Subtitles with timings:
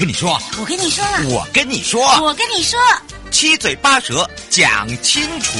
[0.00, 2.80] 跟你说，我跟你说了，我跟你说，我跟你说，
[3.30, 5.58] 七嘴八舌讲清楚。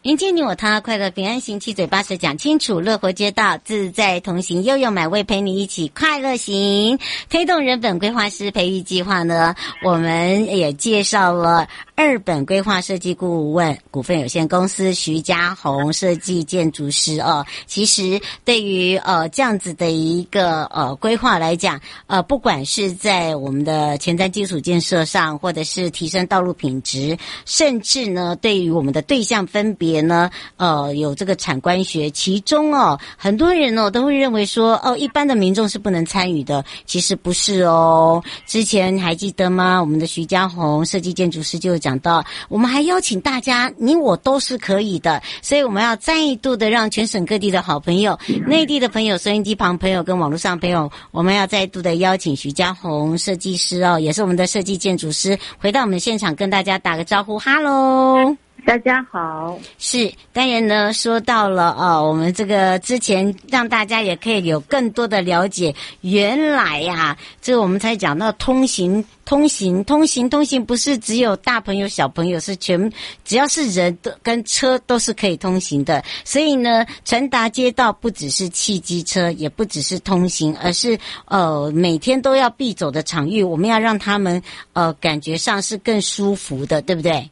[0.00, 17.44] 迎接你我他，快乐平安行，七嘴八舌讲清楚，乐活街道自在同行，悠悠美味陪你一起快乐行，推动人本规划师培育计划呢，我们也介绍了二本规划设计顾问股份有限公司徐家红设计建筑师哦。
[17.66, 30.04] 其实对于呃这样子的一个呃规划来讲，呃不管是在我们的前瞻基础建设上，或者是提升道路品质，甚至呢对于我们的对象分别。
[30.04, 38.22] 呢，呃，有这个产官学，其中哦，很多人哦都会认为说，哦，一般的民众是不能参与的，其实不是哦。
[38.46, 39.80] 之前还记得吗？
[39.80, 58.34] 我们的徐家红设计建筑师就讲到，我们还邀请大家，你我都是可以的，所以我们要再度的让全省各地的好朋友、内地的朋友、收音机旁朋友跟网络上朋友，我们要再度的邀请徐家红设计师哦，也是我们的设计建筑师，回到我们现场跟大家打个招呼，哈喽。
[58.66, 72.90] 大家好，是当然呢，说到了哦，我们这个之前让大家也可以有更多的了解，原来呀、啊，这我们才讲到通行、通行、通行、通行，不是只有大朋友、小朋友，是全
[73.22, 76.02] 只要是人都跟车都是可以通行的。
[76.24, 87.28] 所以呢，传达街道不只是汽机车，也不只是通行，而是呃每天都要必走的场域，我们要让他们呃感觉上是更舒服的，对不对？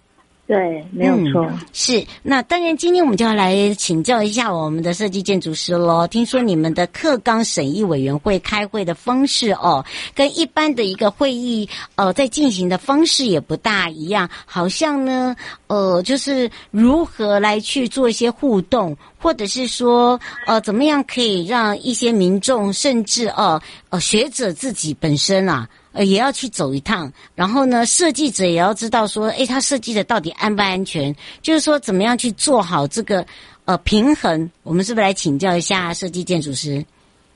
[0.53, 1.47] 对，没有错。
[1.47, 6.07] 嗯、是，那当然，今天我们就要来请教一下我们的设计建筑师喽。
[6.07, 9.83] 听说你们的课纲审议委员会开会的方式哦，
[10.15, 15.35] 跟一般的一个会议呃在进行的方式也不大一样，好像呢，
[15.69, 23.59] 呃，就是如何来去做一些互动，或者是说，呃，怎么样可以让一些民众，甚至呃
[23.89, 25.67] 呃学者自己本身啊。
[25.93, 31.15] 呃，也要去走一趟，然后呢，设计者也要知道说，诶，他设计的到底安不安全？
[31.43, 33.25] 就是说，怎么样去做好这个
[33.67, 34.51] 呃平衡？
[34.63, 36.85] 我们是不是来请教一下设计建筑师？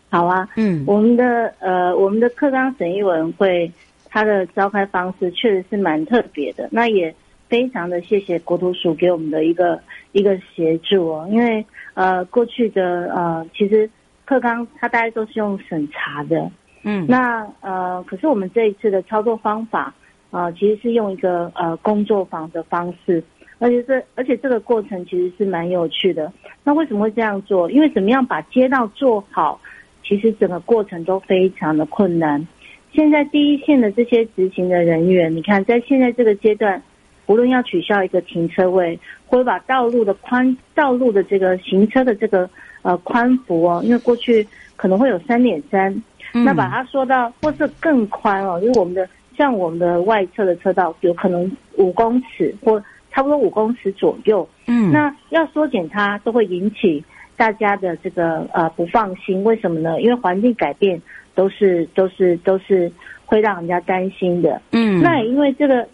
[0.09, 3.71] 好啊，嗯，我们的呃，我们的课纲审议委员会，
[4.09, 6.69] 它的召开方式确实是蛮特别的。
[6.72, 7.15] 那也
[7.49, 9.78] 非常的谢谢国土署给我们的一个
[10.12, 11.65] 一个协助哦，因为
[11.95, 13.91] 呃，过去的呃，其实
[14.25, 16.50] 课纲它大概都是用审查的。
[16.89, 19.93] 嗯，那呃，可是我们这一次的操作方法
[20.31, 23.23] 啊、其实是用一个呃工作坊的方式，
[23.59, 26.33] 而且这而且这个过程其实是蛮有趣的。
[26.63, 27.69] 那为什么会这样做？
[27.71, 29.61] 因为怎么样把街道做好，
[30.05, 32.47] 其实整个过程都非常的困难。
[32.93, 36.81] 现在第一线的这些执行的人员，你看在现在这个阶段，
[37.27, 38.97] 无论要取消一个停车位，
[39.27, 42.49] 或者把道路的宽道路的这个行车的这个
[42.83, 44.47] 呃宽幅哦，因为过去
[44.77, 46.01] 可能会有三点三。
[46.33, 57.03] 那把它缩到，或是更宽哦，因为我们的像我们的外侧的车道有可能五公尺或差不多五公尺左右，嗯，那要缩减它都会引起
[57.37, 60.01] 大家的这个呃不放心，为什么呢？
[60.01, 61.01] 因为环境改变
[61.34, 62.91] 都是都是都是
[63.25, 65.87] 会让人家担心的，嗯，那也因为这个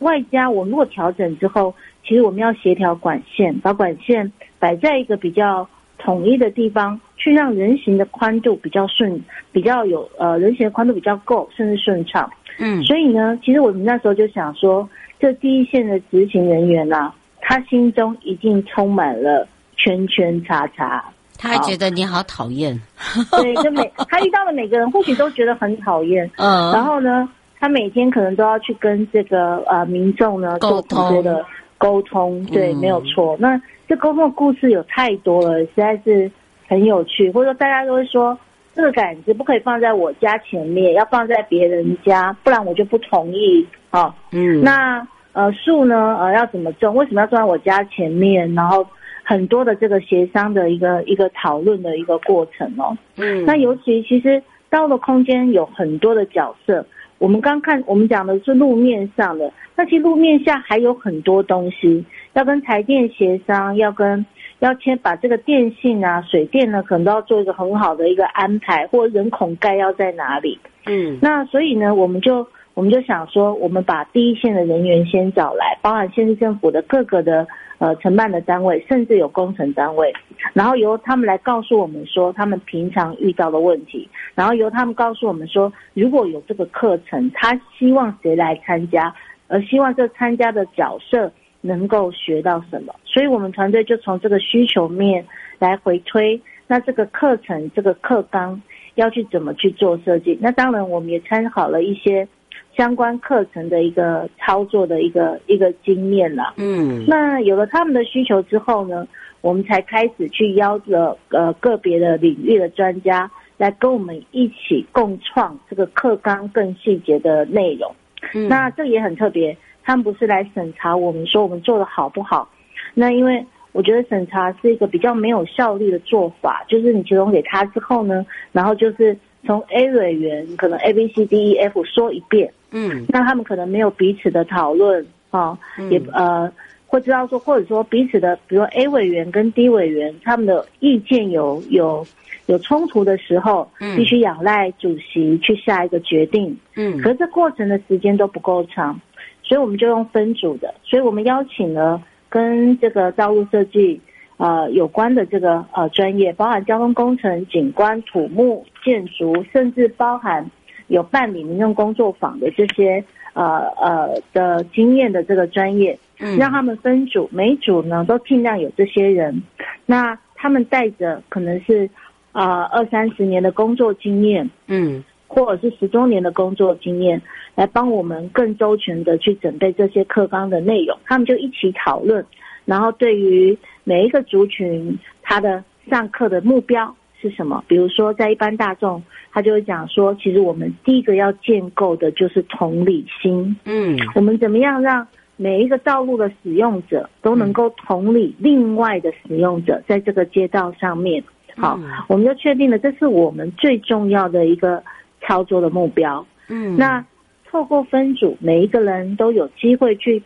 [0.00, 7.00] 外加我们如果调整之后，其实我们要协调管线，把管线摆在一个比较统一的地方。
[7.16, 9.20] 去让人行的宽度比较顺，
[9.52, 12.30] 比较有呃人行的宽度比较够，甚至顺畅。
[12.58, 14.88] 嗯，所以呢，其实我们那时候就想说，
[15.18, 19.46] 这第一线的执行人员呐、啊，他心中一定充满了
[19.76, 21.04] 圈圈叉叉。
[21.36, 22.80] 他还觉得你好讨厌。
[23.42, 26.30] 对，就每他遇到的每个人，或许都觉得很讨厌。
[26.36, 27.28] 嗯，然后呢，
[27.58, 31.44] 他每天可能都要去跟这个呃民众呢做很多的
[31.76, 32.44] 沟通。
[32.46, 33.36] 对，没有错。
[33.40, 36.30] 那这沟通的故事有太多了，实在是
[36.66, 37.30] 很有趣。
[37.30, 38.38] 或者说，大家都会说。
[38.76, 43.64] 这个杆子不可以放在我家前面，要放在别人家，不然我就不同意。
[43.92, 46.92] 哦，嗯，那呃树呢，呃要怎么种？
[46.96, 48.52] 为什么要种在我家前面？
[48.52, 48.84] 然后
[49.22, 52.98] 很多的这个协商的一个一个讨论的一个过程哦。
[53.16, 56.84] 嗯，那尤其其实道路空间有很多的角色。
[57.18, 64.26] 我们刚看我们讲的是路面上的，那其实路面下还有很多东西要跟台电协商，要跟。
[64.64, 70.58] 要先把这个电信啊、水电呢，可能都要做一个很好的一个安排，或人孔盖要在哪里。
[70.86, 77.46] 嗯，那所以呢，我们就我们就想说，我们把第一线的人员先找来，包含县市政府的各个的
[77.76, 80.10] 呃承办的单位，甚至有工程单位，
[80.54, 89.14] 然后由他们来告诉我们说他们平常遇到的问题，然后由他们告诉我们说，如果有这个课程，他希望谁来参加，
[89.46, 91.30] 而希望这参加的角色。
[91.66, 92.94] 能够学到什么？
[93.06, 95.24] 所以我们团队就从这个需求面
[95.58, 98.60] 来回推，那这个课程这个课纲
[98.96, 100.38] 要去怎么去做设计？
[100.42, 102.28] 那当然我们也参考了一些
[102.76, 106.52] 相关课程的一个操作的一个一个经验了。
[106.58, 109.08] 嗯，那有了他们的需求之后呢，
[109.40, 117.90] 我们才开始去邀着呃个别的领域的专家来跟我们一起共创这个课纲更细节的内容。
[118.34, 119.56] 嗯，那这也很特别。
[119.84, 122.48] 他们不是来审查我们说我们做的好不好？
[122.94, 135.58] 那因为我觉得审查是一个比较没有效率的做法，就是你提供给他之后呢，然后就是从 A 委员可能 A B C D E F 说一遍，嗯，那他们可能没有彼此的讨论啊，
[135.90, 136.50] 也呃
[136.86, 142.06] 会知道说或者说彼此的，比如说 A 委员跟 D 委员他们的意见有有
[142.46, 149.00] 有冲突的时候，嗯，必须仰赖主席去下一个决定，嗯，可是这过程的时间都不够长。
[149.46, 154.00] 所以我们就用分组的，所以我们邀请了跟这个道路设计
[154.38, 160.50] 呃有关的这个呃专业，包含交通工程、景观、土木、建筑，甚至包含
[160.88, 163.04] 有办理民用工作坊的这些
[163.34, 169.42] 呃呃的经验的这个专业，嗯，让他们分组，每组呢都尽量有这些人，
[169.84, 171.88] 那他们带着可能是
[172.32, 175.04] 啊、呃、二三十年的工作经验，嗯。
[175.34, 177.20] 或者是十周年的工作经验，
[177.56, 182.24] 来帮我们更周全的去准备这些课纲的内容，他们就一起讨论，
[182.64, 187.64] 然后对于每一个族群，他的上课的目标是什么？
[187.66, 189.02] 比如说，在一般大众，
[189.32, 193.56] 他就会讲说，其实我们第一个要建构的就是同理心。
[193.64, 195.04] 嗯，我们怎么样让
[195.36, 201.24] 每一个道路的使用者都能够同理另外的使用者，在这个街道上面，
[201.56, 201.76] 好，
[202.06, 204.80] 我们就确定了，这是我们最重要的一个。
[205.26, 207.04] 操作的目标，嗯，那
[207.50, 210.22] 透过分组，每一个人都有机会去，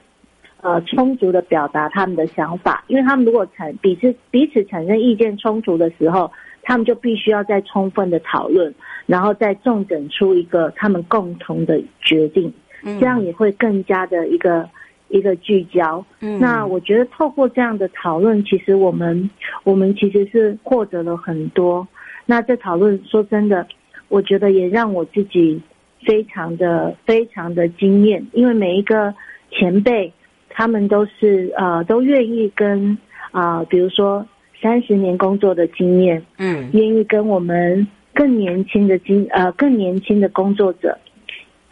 [0.60, 6.30] 呃，充足的表达他们的想法，因为他们如果产彼此彼此产生意见冲突的时候，
[6.62, 8.74] 他们就必须要再充分的讨论，
[9.06, 12.52] 然后再重整出一个他们共同的决定，
[12.82, 14.68] 这样也会更加的一个
[15.08, 16.04] 一个聚焦。
[16.20, 19.30] 嗯，那我觉得透过这样的讨论，其实我们
[19.64, 21.86] 我们其实是获得了很多。
[22.26, 23.66] 那这讨论说真的。
[24.08, 25.60] 我觉得也让我自己
[26.06, 29.14] 非常的非常的惊艳，因为每一个
[29.50, 30.12] 前辈，
[30.48, 32.96] 他们都是呃都愿意跟
[33.30, 34.26] 啊、呃，比如说
[34.62, 40.96] 三十年工作的经验，嗯，愿意跟我们更年轻的经呃更年轻的工作者，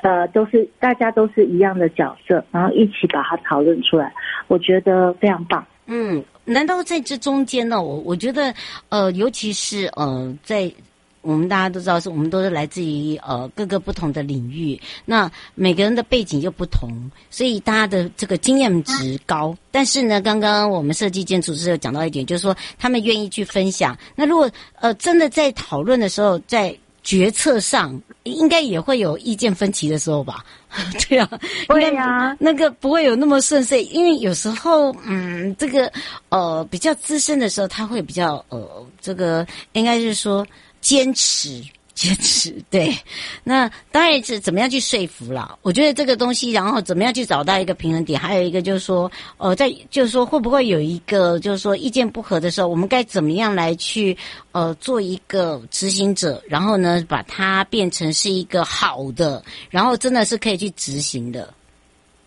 [0.03, 4.13] 呃，都是大家都是一样的角色，然后一起把它讨论出来，
[4.49, 5.65] 我觉得非常棒。
[5.87, 7.83] 嗯，难道在这中间呢？
[7.83, 8.53] 我我觉得
[8.91, 10.71] 呃，尤其是呃在。
[11.27, 19.57] 我们大家都知道，是我们都是来自于呃各个不同的领域，那每个人的背景又不同，所以大家的这个经验值高。
[19.73, 23.99] 但是呢，刚刚我们设计建筑师有讲到一点，就是说他们愿意去分享。
[24.15, 24.49] 那如果
[24.81, 30.45] 呃真的在讨论的时候，在决策上，应该也会有意见分歧的时候吧？
[31.09, 31.29] 对啊，
[31.69, 35.91] 对呀，那个不会有那么顺遂，因为有时候嗯，这个
[36.29, 40.47] 呃比较资深的时候，他会比较呃这个应该是说。
[40.81, 41.63] 坚持，
[41.95, 42.97] 坚持，对。
[43.43, 45.57] 那当然是怎么样去说服啦。
[45.63, 54.17] 我觉得这个东西，然后怎么样去找到一个平衡点，还有一个就是说，呃，在就是说，会不会有一个就是说意见不合的时候，我们该怎么样来去
[54.53, 61.53] 呃做一个执行者，然后呢，把它变成是一个好的，然后真的是可以去执行的。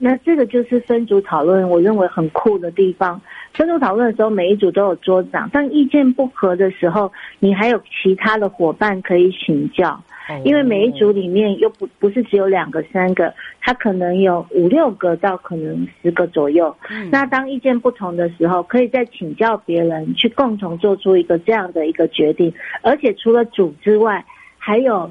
[0.01, 3.21] 那这个就是分组讨论，我认为很酷的地方。
[3.53, 10.01] 分组讨论的时候，每一组都有桌长，但意见不合的时候，你还有其他的伙伴可以请教。
[10.43, 16.73] 因为每一组里面又不不是只有两个、三个，他可能有五六个到可能十个左右。
[17.09, 22.53] 那当意见不同的时候，可以再请教别人，去共同做出一个这样的一个决定。
[22.83, 24.23] 而且除了组之外，
[24.59, 25.09] 还有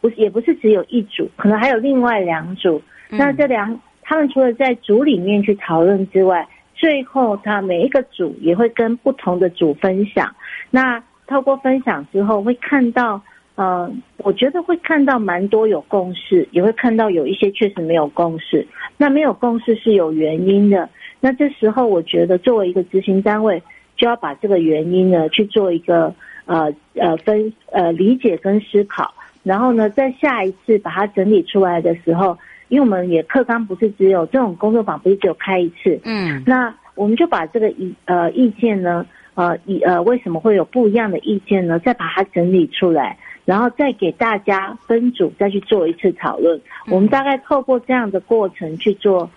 [0.00, 2.80] 不也不是只有一组，可能还有另外两组。
[3.10, 10.32] 那这两他们除了在组里面去讨论之外，最后他每一个组也会跟不同的组分享。
[10.70, 13.20] 那透过分享之后，会看到。
[13.56, 18.66] 呃，我觉得会看到蛮多有共识，也会看到有一些确实没有共识。
[18.96, 20.90] 那没有共识是有原因的。
[21.20, 23.62] 那这时候，我觉得作为一个执行单位，
[23.96, 26.12] 就要把这个原因呢去做一个
[26.46, 29.14] 呃呃分呃理解跟思考。
[29.44, 32.36] 然后呢，在下一次把它整理出来的时候，
[32.74, 36.00] 因为我们也课纲不是只有这种工作坊，不是只有开一次。
[36.04, 36.42] 嗯。
[36.44, 41.78] 那我们就把这个意呃意见呢，呃以呃为什么会有不一样的意见呢？
[41.78, 43.16] 再把它整理出来。
[43.44, 46.58] 然后再给大家分组，再去做一次讨论。
[46.88, 49.30] 我们大概透过这样的过程去做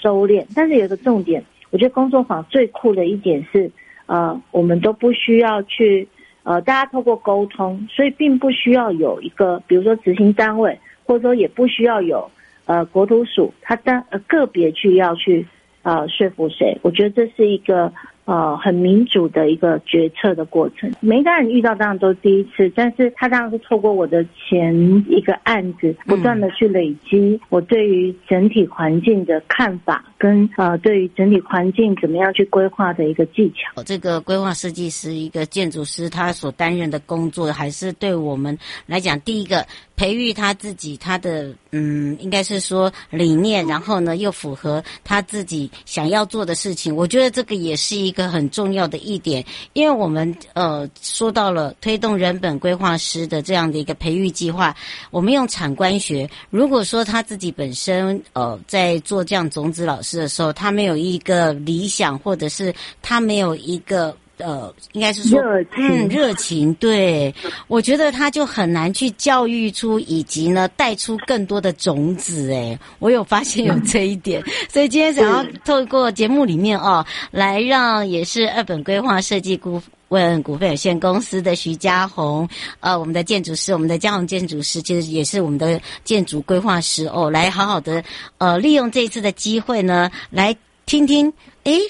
[0.00, 0.44] 收敛。
[0.56, 3.70] 但是有一个重点，我觉得工作坊最酷的一点是，
[4.06, 6.08] 呃，我们都不需要去，
[6.42, 12.30] 呃，大家透过沟通，所以并不需要有一个，比如说执行单位，或者说也不需要有，
[12.70, 15.44] 呃，国土署，他单呃个别去要去，
[15.82, 16.78] 呃，说服谁。
[16.82, 17.92] 我觉得这是一个。
[18.26, 24.72] 呃，很民主的一个决策的过程，每一个人遇到当然都是第一次，但是他当然是透过我的前
[25.08, 33.82] 一个案子，不断的去累积我对于整体环境的看法，跟呃对于整体环境怎么样去规划的一个技巧。
[33.82, 39.66] 这个规划设计师，一个建筑师，他所担任的工作，还是对我们来讲，第一个。
[40.00, 46.96] 培育他自己，他的嗯，应该是说理念，然后呢又符合他自己想要做的事情。
[46.96, 54.74] 我觉得这个也是一个很重要的一点，因为我们呃说到了推动人本规划师的这样的一个培育计划，
[55.10, 56.26] 我们用产官学。
[56.48, 64.16] 如果说他自己本身呃在做这样种子老师的时候，他没有一个理想，或者是他没有一个。
[64.40, 67.34] 呃，应该是说，热情嗯，热情，对，
[67.68, 72.52] 我觉得他就很难去教育出，以及呢带出更多的种子。
[72.52, 82.48] 哎，我有发现有这一点，所以今天想要透过节目里面哦，来让也是二本规划设计顾问股份有限公司的徐家红，
[82.80, 88.02] 呃，我们的建筑师，我们的家宏建筑师，其实也是我们的建筑规划师哦，来好好的
[88.38, 90.56] 呃利用这一次的机会呢，来
[90.86, 91.32] 听听，
[91.64, 91.80] 诶。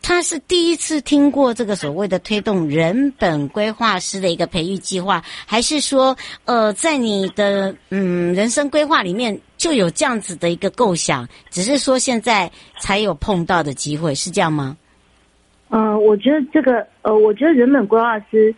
[0.00, 14.76] 他是第一次听过这个所谓的推动人本规划师的一个培育计划，还是说，呃，在你的嗯人生规划里面就有这样子的一个构想，只是说现在才有碰到的机会，是这样吗？
[15.68, 18.54] 嗯、呃，我觉得这个，呃，我觉得人本规划师，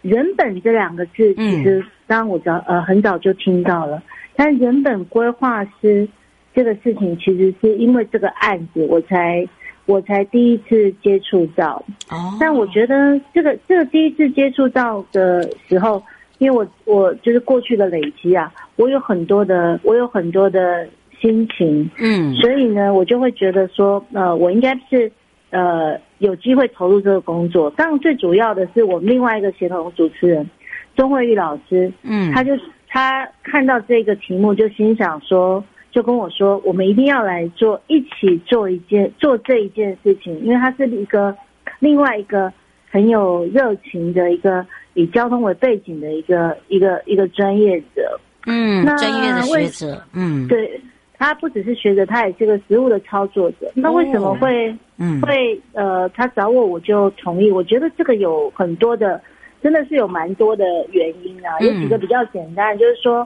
[0.00, 4.02] 人本这两个字，其实当然我早呃很早就听到了，
[4.36, 6.08] 但人本规划师
[6.54, 9.46] 这个事情，其实是因为这个案子我才。
[9.86, 16.02] 我才第一次接触到，哦但我觉得这个这个第一次接触到的时候，
[16.38, 20.88] 因为我我就是过去的累积啊，我有很多的我有很多的
[21.20, 25.12] 心情，嗯，所以呢，我就会觉得说，呃，我应该是
[25.50, 27.70] 呃有机会投入这个工作。
[27.72, 30.48] 当然，最主要的是我们另外一个协同主持人
[30.96, 32.52] 钟慧玉老师，嗯，他就
[32.88, 35.62] 他看到这个题目就心想说。
[35.94, 41.32] 就跟我说，我们一定要来做，一起做一件做这一件事情，因为他是一个
[41.78, 42.52] 另外一个
[42.90, 50.80] 很有热情的一个以交通为背景的一个一个一个专业者，嗯，专业的学者，嗯，对，
[51.16, 53.70] 他不只是学者，他也是个实务的操作者。
[53.76, 57.52] 那为什么会，哦、嗯，会呃，他找我我就同意。
[57.52, 59.20] 我觉得这个有很多的，
[59.62, 61.60] 真的是有蛮多的原因啊。
[61.60, 63.24] 有几个比较简单，就是说。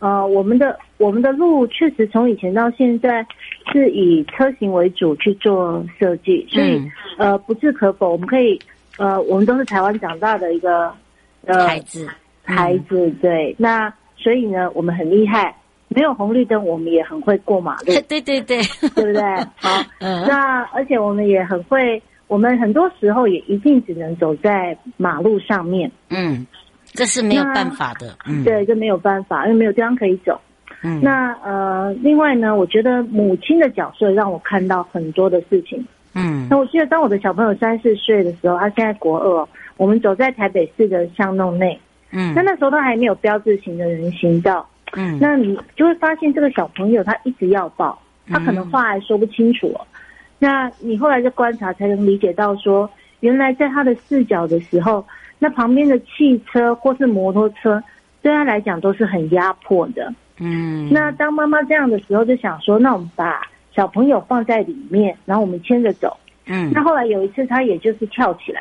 [0.00, 3.26] 呃，我们的我们的路确实从以前到现在
[3.72, 6.80] 是以车型为主去做设计，所以
[7.18, 8.12] 呃不置可否。
[8.12, 8.58] 我们可以
[8.96, 10.92] 呃，我们都是台湾长大的一个
[11.46, 12.08] 呃孩子，
[12.44, 13.54] 孩子对。
[13.58, 15.56] 那所以呢，我们很厉害，
[15.88, 17.86] 没有红绿灯，我们也很会过马路。
[18.08, 18.60] 对对对，
[18.94, 19.22] 对不对？
[19.56, 25.90] 好， 那而且我们也很会，我们很多时候也一定只能走在马路上面。
[26.10, 26.46] 嗯。
[26.98, 30.38] 这是没有办法的，嗯，对，这没有办法，因为没有地方可以走。
[30.82, 35.84] 嗯，那呃，另外呢，我觉得母亲的角色让我看到很多的事情。
[36.14, 41.78] 嗯，那我记得当我的小朋友三四岁的时候，他现在国二，我们走在台北市的巷弄内，
[42.10, 49.86] 嗯，那那时候他还没有标志型的人行道，嗯，那你就会发现这个小朋友他一直要抱，他可能话还说不清楚哦。
[50.38, 52.88] 那你后来就观察，才能理解到说，
[53.20, 55.04] 原来在他的视角的时候，
[55.38, 57.82] 那旁边的汽车或是摩托车，
[58.22, 60.12] 对他来讲都是很压迫的。
[60.38, 63.40] 嗯，那当妈妈这样的时候，就想说，那我们把
[63.74, 66.16] 小朋友放在里面，然后我们牵着走。
[66.46, 68.60] 嗯，那后来有一次，他也就是跳起来。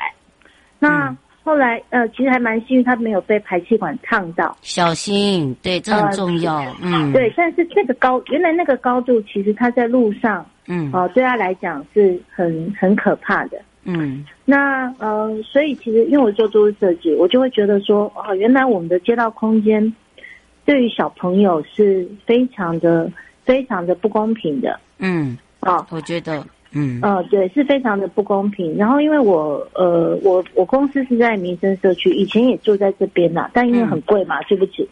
[0.79, 4.55] 那后来呃，其实还蛮幸运，他没有被排气管烫到。
[4.61, 6.57] 小心，对，这很重要。
[6.57, 10.45] 呃、嗯，对，但是这个高，原来那个高度，其实他在路上。
[10.67, 13.57] 嗯，哦，对他来讲是很很可怕的。
[13.89, 19.93] 嗯，那呃，所以其实因为我做都市设计，我就会觉得说，哦，原来我们的街道空间
[20.65, 23.09] 对于小朋友是非常的、
[23.45, 24.77] 非常的不公平的。
[24.99, 28.75] 嗯，哦，我觉得，嗯，呃，对，是非常的不公平。
[28.75, 34.85] 然后因为我呃，我我公司是在民生社区，以前也住在这边呐，但因为很贵嘛，对不起。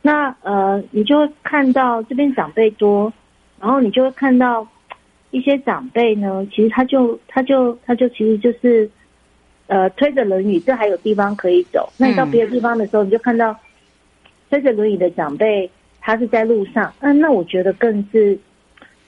[0.00, 3.12] 那呃，你就会看到这边长辈多，
[3.60, 4.64] 然后你就会看到。
[5.30, 8.90] 一些长辈呢，其实他就他就他就其实就是，
[9.66, 11.88] 呃，推着轮椅，这还有地方可以走。
[11.98, 13.54] 那你到别的地方的时候，你就看到
[14.48, 15.70] 推着轮椅的长辈，
[16.00, 16.92] 他是在路上。
[17.00, 18.38] 嗯，那我觉得更是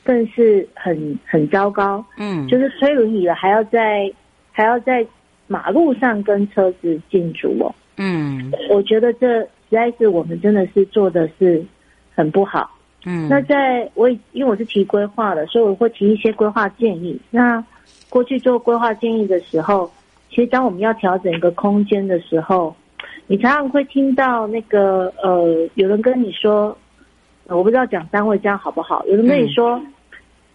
[0.04, 2.04] 更是很很糟糕。
[2.18, 4.12] 嗯，就是推轮椅了，还要在
[4.52, 5.06] 还要在
[5.46, 7.74] 马路上跟车子竞逐哦。
[7.96, 11.64] 嗯，我觉得这实在是我们真的是做的是
[12.14, 12.70] 很不好。
[13.04, 17.18] 嗯，那在我因为我是提规划的，所以我会提一些规划建议。
[17.30, 17.64] 那
[18.08, 19.90] 过去做规划建议的时候，
[20.28, 22.74] 其实当我们要调整一个空间的时候，
[23.26, 26.76] 你常常会听到那个呃，有人跟你说，
[27.46, 29.02] 我不知道讲单位这样好不好？
[29.06, 29.92] 有人跟你说，嗯、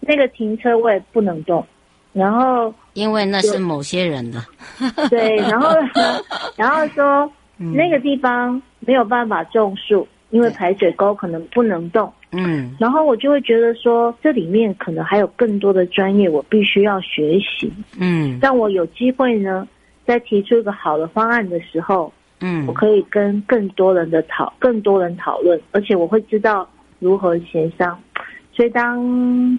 [0.02, 1.66] 那个停车位不能动，
[2.14, 4.40] 然后因为那是某些人的，
[5.10, 5.70] 对，然后，
[6.56, 12.12] 然后说、嗯、那个地方没有办法种树，因为排水沟可能不能动。
[12.38, 17.72] 嗯，然后我就会觉得说，这里面可能还有更多的专业，我必须要学习。
[18.00, 19.68] 嗯，让我有机会呢，
[20.06, 22.12] 在提出一个好的方案的时候，
[22.42, 26.68] 嗯，我可以跟更多人的讨，更多人讨论，而且我会知道
[27.00, 27.98] 如何协商。
[28.54, 28.98] 所以当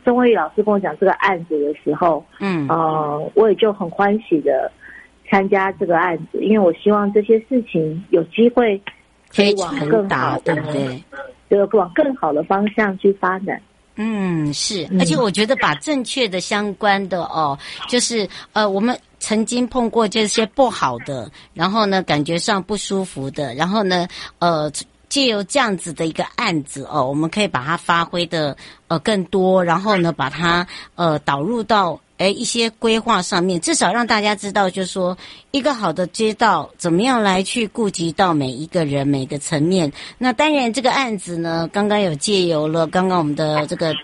[0.04, 4.72] 钟慧老师跟我讲这个案子的时候，嗯，呃，我也就很欢喜的
[5.28, 8.80] 参加这个案子，因为我希望这些事情有机会
[9.36, 11.04] 可以往更好，对不对？
[11.48, 13.60] 就往更好的方向去发展。
[13.94, 17.56] 嗯，是，而且我觉得把正确的、相关的哦，
[17.88, 24.06] 就是呃，我们曾经碰过这些不好的，然后呢，感觉上不舒服的，然后呢，
[24.38, 24.70] 呃，
[25.08, 28.56] 借由这样子的一个案子哦，我们可以把它发挥的
[28.88, 32.00] 呃更多，然后呢，把它呃导入到。
[32.18, 35.16] 诶，一些规划上面，至少让大家知道，就是说，
[35.50, 39.92] 一个好的街道怎么样来去顾及到每一个人、每个层面。
[40.16, 43.94] 那当然，这个案子呢，刚刚有借由了，刚刚我们的这个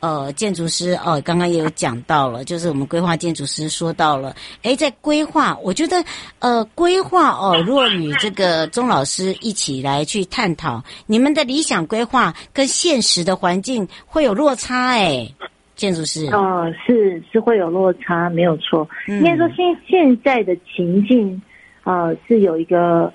[0.00, 6.02] 呃建筑师哦，刚刚也有讲到了，就是我们规划建筑师说到了，诶，在规划，我觉得
[6.38, 15.34] 呃规划哦，若与这个钟老师一起来去探讨，你们的理想规划跟现实的环境会有落差诶。
[15.78, 18.86] 建筑师哦、呃，是是会有落差，没有错。
[19.06, 21.40] 应该说现现在的情境，
[21.84, 23.12] 呃，是有一个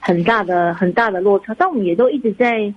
[0.00, 2.72] 很大的很大的落差，但我们也都一直在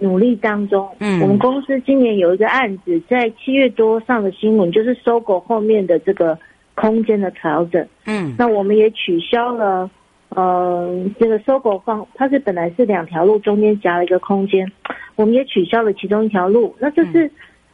[0.00, 0.88] 努力当中。
[0.98, 6.36] 嗯，我们公司今年有一个案子，在七月多上的新闻，就是 SOGO 后面的这个
[6.74, 7.86] 空间的调整。
[8.06, 9.88] 嗯，那我们也取消了，
[10.30, 14.66] 呃，这个 SOGO 放，它是本来是两条路中间夹了一个空间，
[15.14, 17.30] 我们也取消了其中一条路，那就是。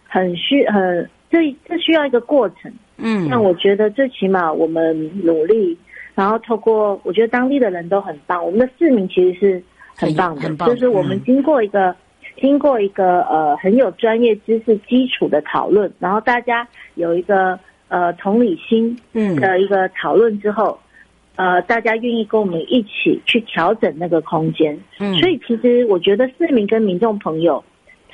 [0.08, 5.76] 嗯很需很这这需要一个过程，嗯，那我觉得最起码我们努力，
[6.14, 9.62] 然后透过我觉得当地的人都很棒，我们的市民其实是
[9.94, 11.96] 很棒的，很棒，就是我们经过一个、嗯、
[12.40, 19.36] 经过一个呃很有专业知识基础的讨论，然后大家有一个呃同理心嗯。
[19.36, 20.80] 的一个讨论之后，
[21.36, 27.62] 嗯、呃大家愿意跟我们一起去调整那个空间，嗯，所以其实我觉得市民跟民众朋友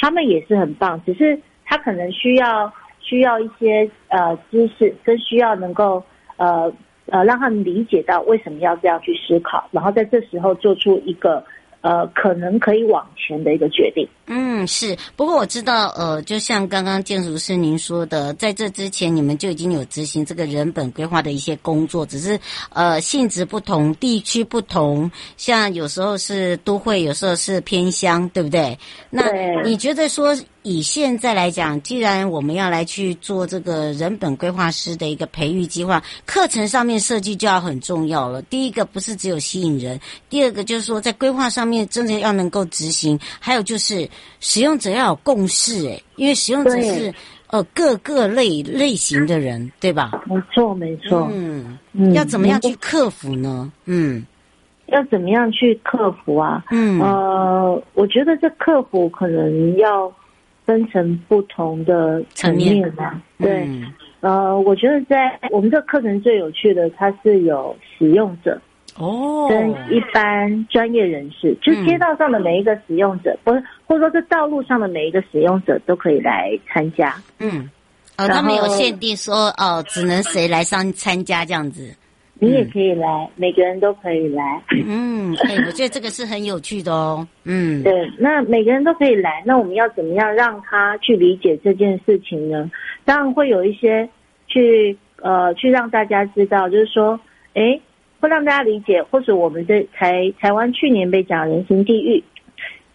[0.01, 1.39] 他们也是很棒，只是。
[1.65, 6.03] 他可能需要需要一些呃知识，跟需要能够
[6.37, 6.73] 呃
[7.07, 11.45] 呃让他们理解到为什么要这样去思考，然后在这时候做出一个
[11.83, 14.09] 呃可能可以往前的一个决定。
[14.27, 14.97] 嗯，是。
[15.17, 22.41] 不过我知道，呃，就像刚刚建筑师您说的，在这之前你们就已经有执行这个人本规划的一些工作，只是
[22.73, 28.79] 呃性质不同，地区不同，像有时候是都会，有时候是偏乡，对不对？
[29.11, 29.31] 那
[29.63, 30.35] 你觉得说？
[30.65, 38.43] 以现在来讲，既然我们要来去做这个人本规划师的一个培育计划，课程上面设计就要很重要了。
[38.43, 44.09] 第一个不是只有吸引人，第二个就是说在规划上面真的要能够执行，还有就是
[44.41, 47.15] 使用者要有共识，诶，因为使用者是。
[47.49, 50.11] 呃各个类类型的人，对吧？
[50.27, 51.29] 没错，没错。
[51.33, 53.71] 嗯，嗯要怎么样去克服呢？
[53.85, 54.27] 嗯，
[54.87, 56.65] 要怎么样去克服啊？
[56.73, 60.13] 嗯呃，我觉得这克服可能要
[60.65, 63.23] 分成不同的层面嘛。
[63.39, 68.61] 对，嗯呃，我觉得在我们这课程最有趣的，它是有使用者。
[68.97, 73.53] 哦，跟一般专业人士，嗯就街道上的每一个使用者，或
[73.87, 77.13] 或者说这道路上的每一个使用者都可以来参加。
[77.41, 77.69] 嗯，
[78.17, 81.93] 哦，他们有限定说哦，只能谁来上参加这样子。
[82.39, 84.63] 你也可以来，每个人都可以来。
[84.87, 87.27] 嗯，哎、 我觉得这个是很有趣的哦。
[87.45, 92.71] 嗯，对，那每个人都可以来，那我们要怎么样让他去理解这件事情呢？
[93.05, 94.09] 当然会有一些
[94.47, 97.19] 去呃去让大家知道，就是说，
[97.55, 97.81] 哎。
[98.21, 102.25] 会让大家理解，或者我们的台台湾去年被讲人行地狱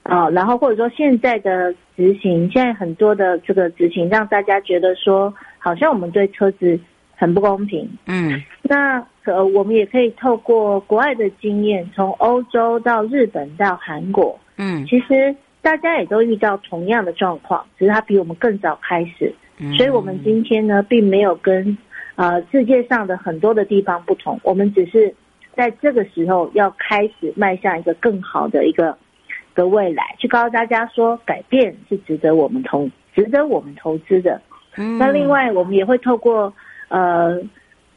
[0.02, 6.80] 啊，然后或者说现在的执行，现在很多的这个执行，让大家觉得说，好像我们对车子
[7.20, 7.88] 很不公平。
[8.08, 21.78] 嗯，那呃，我们也可以透过国外的经验，从欧洲到日本到韩国，嗯，其实大家也都遇到同样的状况，只是它比我们更早开始，嗯所以我们今天呢，并没有跟。
[22.16, 25.16] 呃，世界上的很多的地方不同，我们只是
[25.56, 28.94] 在这个时候要开始迈向一个更好的一个
[29.56, 34.42] 的未来，去告诉大家说，改变是值得我们投，值得我们投资的。
[34.76, 36.54] 嗯，那另外，我们也会透过
[36.90, 37.42] 呃，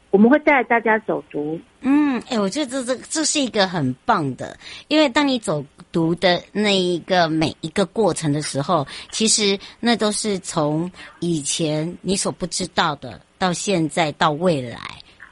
[0.09, 1.59] 我们会带大家走读。
[1.81, 13.19] 嗯，哎，我觉得这这这是一个很棒的，因为当你走读的那一个每一个过程的时候，其实那都是从以前你所不知道的。
[13.39, 14.79] 到现在到未来，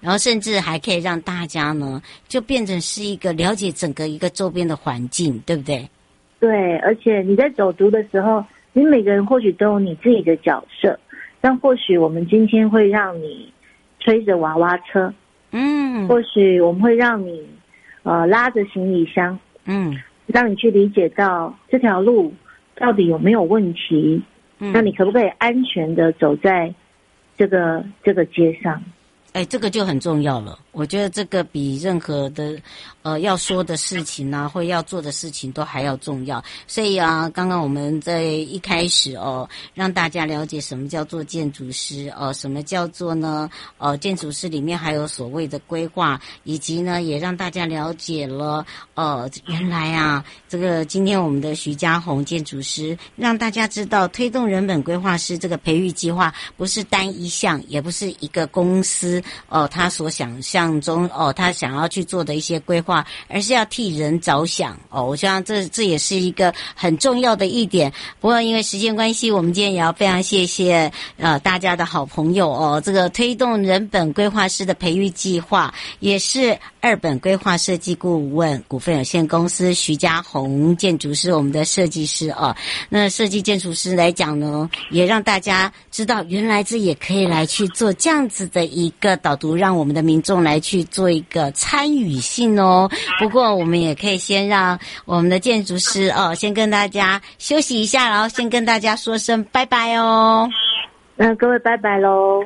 [0.02, 5.90] 然后甚至还可以让大家呢，就变成是一个了解整个一个周边的环境，对不对？
[6.38, 8.44] 对，而且你在走读的时候，
[8.74, 11.00] 你每个人或许都有你自己的角色，
[11.42, 13.52] 但或许我们今天会让你
[14.00, 15.14] 推着娃娃车，
[15.52, 17.46] 嗯，或许我们会让你
[18.04, 22.34] 呃拉着行李箱，嗯，让你去理解到这条路
[22.76, 24.22] 到底有没有问题，
[24.60, 26.74] 嗯，那你可不可以安全的走在
[27.38, 28.84] 这个这个街上，
[29.34, 30.60] 哎，这个就很重要了。
[30.74, 32.58] 我觉得这个比任何的
[33.02, 36.44] 呃要说的事情啊，或要做的事情都还要重要。
[36.68, 43.50] 所以啊，刚刚我们在一开始哦，让大家了解什么叫做建筑师哦，什么叫做呢？
[43.78, 48.66] 呃，建筑师里面还有所谓的规划，以及呢，也让大家了解了
[48.96, 60.82] 呃，原来啊，这个今天我们的徐嘉鸿建筑师让大家知道，推动人本规划师这个培育计划不是单一项，也不是一个公司哦，他所想象。
[60.82, 65.06] 中哦，他想要去做的一些规划，而是要替人着想哦。
[65.06, 67.92] 我想这这也是一个很重要的一点。
[68.20, 72.82] 不过因为时间关系，我们今天也要非常谢谢呃大家的好朋友哦。
[72.84, 82.56] 这个推动人本规划师的培育计划，也是二本规划设计顾问股份有限公司徐家红建筑师，我们的设计师哦。
[82.90, 90.62] 那设计建筑师来讲呢，也让大家知道，原来这也可以来去做这样子的一个导读，让我们的民众来。
[90.62, 92.88] 去做一个参与性哦。
[93.20, 100.48] 不过我们也可以先让我们的建筑师哦，先跟大家休息一下，然后先跟大家说声拜拜哦。
[101.16, 102.44] 那，各位拜拜喽！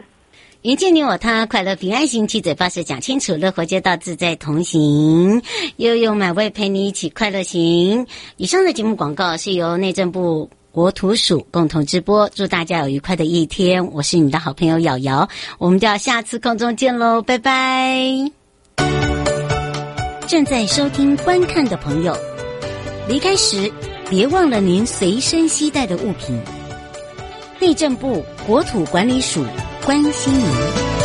[0.62, 5.42] 迎接你我他，快乐平安行，七嘴八舌讲清楚，乐活街道自在同行，
[5.76, 8.08] 悠悠美味陪你一起快乐行。
[8.38, 13.94] 以上的节目广告是由内政部国土署共同直播，祝大家有愉快的一天。
[13.94, 17.98] 我是你的好朋友瑶瑶，我们就要下次空中见喽，拜拜。
[20.28, 22.14] 正在收听观看的朋友，
[23.08, 23.72] 离开时
[24.10, 26.38] 别忘了您随身携带的物品。
[27.58, 29.46] 内政部国土管理署
[29.86, 31.05] 关心您。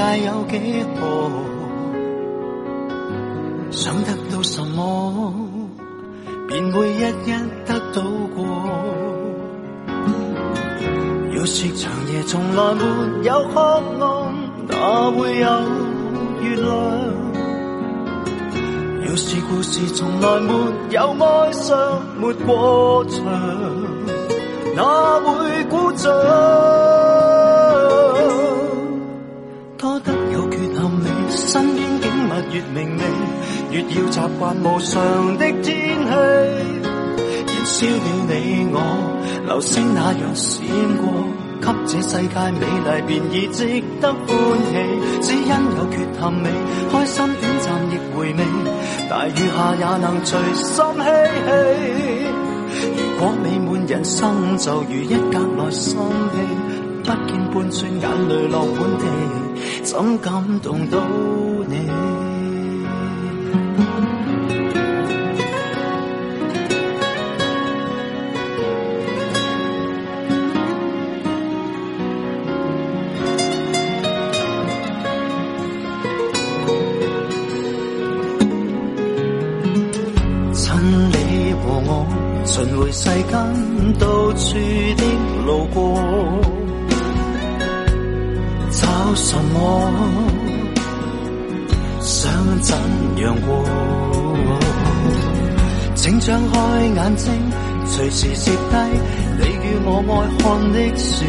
[0.00, 1.30] 界有几何？
[3.70, 5.34] 想得到什么，
[6.48, 7.32] 便会一一
[7.66, 8.00] 得到
[8.34, 8.38] 过。
[11.36, 12.82] 要是长夜从来没
[13.28, 13.60] 有黑
[14.00, 14.02] 暗，
[14.68, 15.46] 哪会有
[16.40, 16.66] 月亮？
[19.06, 20.52] 要是故事从来没
[20.92, 21.76] 有哀伤，
[22.18, 23.22] 没过场，
[24.74, 26.10] 哪会鼓掌？
[32.52, 33.02] 越明媚，
[33.70, 36.10] 越要习惯无常的天气。
[37.46, 38.32] 燃烧了你
[38.72, 38.76] 我，
[39.46, 40.60] 流星那样闪
[40.98, 41.04] 过。
[41.60, 43.58] 给这世界美丽，便已值
[44.00, 44.26] 得欢
[44.70, 44.72] 喜。
[45.20, 46.48] 只因有缺陷美，
[46.90, 48.40] 开心短暂亦回味。
[49.10, 51.04] 大雨下也能随心嬉
[51.44, 51.48] 戏。
[52.96, 55.94] 如果美满人生就如一格来生
[56.32, 56.34] 气，
[57.04, 59.04] 不见半寸眼泪落满地，
[59.82, 60.98] 怎感动到
[82.92, 83.32] 世间
[83.98, 84.54] 到处
[84.96, 85.04] 的
[85.46, 86.00] 路过，
[88.72, 89.58] 找什么？
[92.00, 92.76] 想怎
[93.22, 93.64] 样过？
[95.94, 96.58] 请张开
[96.96, 97.32] 眼睛，
[97.86, 98.76] 随时摄低
[99.38, 101.24] 你与我爱看的事，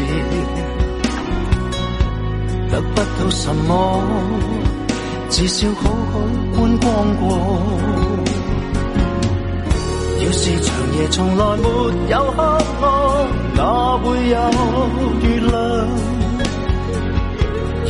[2.70, 4.02] 得不到什么，
[5.30, 6.18] 至少好好
[6.56, 8.21] 观光过。
[10.32, 11.68] 要是长夜从来没
[12.08, 12.42] 有黑
[12.80, 12.88] 暗，
[13.54, 14.36] 哪会有
[15.20, 15.52] 月亮？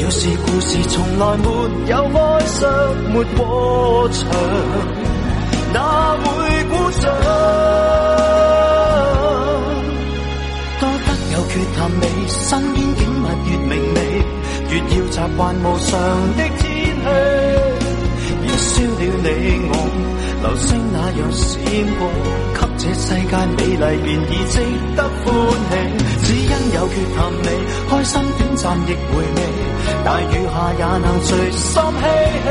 [0.02, 1.46] 要是故事从来没
[1.86, 2.68] 有哀伤，
[3.12, 4.26] 没过场，
[5.72, 6.26] 哪会
[6.64, 7.04] 鼓掌？
[10.80, 13.98] 多得有缺陷美，身边景物越明媚，
[14.68, 15.90] 越要习惯无常
[16.36, 17.06] 的天气。
[18.44, 19.24] 燃烧了你
[19.70, 19.72] 我。
[20.42, 21.48] 流星那样闪
[21.98, 22.00] 过，
[22.54, 24.54] 给这世界美丽便已值
[24.96, 25.24] 得欢
[25.70, 25.72] 喜。
[26.24, 27.46] 只因有缺陷你，
[27.88, 29.38] 开心短暂亦回味。
[30.04, 32.02] 大雨下也能随心嬉
[32.42, 32.46] 戏。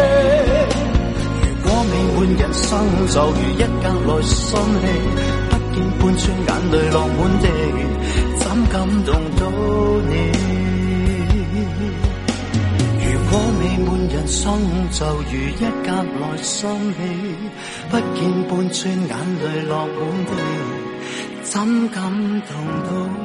[1.41, 2.69] 如果美满人生
[3.07, 4.49] 就如一格来生
[4.79, 4.83] 气，
[5.49, 7.45] 不见半寸眼泪落满地，
[8.39, 8.73] 怎感
[9.03, 9.41] 动到
[10.07, 10.11] 你？
[13.03, 14.39] 如果美满人生
[14.91, 15.89] 就如一格
[16.31, 16.97] 来生气，
[17.89, 20.31] 不见半寸眼泪落满地，
[21.43, 22.01] 怎感
[22.47, 22.49] 动
[22.87, 23.20] 到？